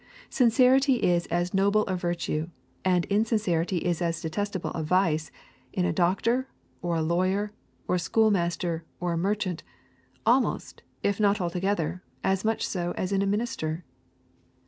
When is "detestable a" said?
4.19-4.81